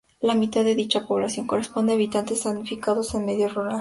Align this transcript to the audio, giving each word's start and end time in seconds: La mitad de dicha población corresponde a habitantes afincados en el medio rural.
La 0.19 0.33
mitad 0.33 0.63
de 0.63 0.73
dicha 0.73 1.05
población 1.05 1.45
corresponde 1.45 1.91
a 1.91 1.95
habitantes 1.95 2.47
afincados 2.47 3.13
en 3.13 3.19
el 3.21 3.25
medio 3.27 3.49
rural. 3.49 3.69